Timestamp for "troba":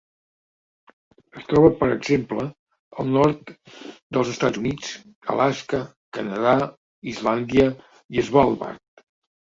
1.51-1.69